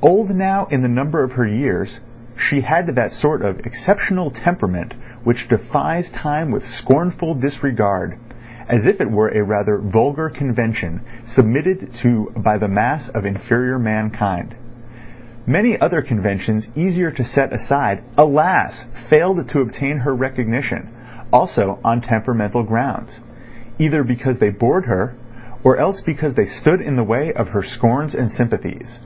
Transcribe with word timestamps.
Old 0.00 0.34
now 0.34 0.64
in 0.70 0.80
the 0.80 0.88
number 0.88 1.22
of 1.22 1.32
her 1.32 1.46
years, 1.46 2.00
she 2.38 2.62
had 2.62 2.86
that 2.86 3.12
sort 3.12 3.42
of 3.42 3.60
exceptional 3.66 4.30
temperament 4.30 4.94
which 5.24 5.46
defies 5.46 6.10
time 6.10 6.50
with 6.50 6.64
scornful 6.66 7.34
disregard, 7.34 8.16
as 8.66 8.86
if 8.86 8.98
it 8.98 9.10
were 9.10 9.28
a 9.28 9.42
rather 9.44 9.76
vulgar 9.76 10.30
convention 10.30 11.02
submitted 11.24 11.92
to 11.92 12.32
by 12.34 12.56
the 12.56 12.66
mass 12.66 13.10
of 13.10 13.26
inferior 13.26 13.78
mankind. 13.78 14.54
Many 15.46 15.78
other 15.78 16.00
conventions 16.00 16.66
easier 16.74 17.10
to 17.10 17.22
set 17.22 17.52
aside, 17.52 18.00
alas! 18.16 18.84
failed 19.10 19.46
to 19.50 19.60
obtain 19.60 19.98
her 19.98 20.14
recognition, 20.14 20.88
also 21.30 21.78
on 21.84 22.00
temperamental 22.00 22.62
grounds—either 22.62 24.02
because 24.02 24.38
they 24.38 24.48
bored 24.48 24.86
her, 24.86 25.12
or 25.62 25.76
else 25.76 26.00
because 26.00 26.36
they 26.36 26.46
stood 26.46 26.80
in 26.80 26.96
the 26.96 27.04
way 27.04 27.34
of 27.34 27.50
her 27.50 27.62
scorns 27.62 28.14
and 28.14 28.30
sympathies. 28.30 28.98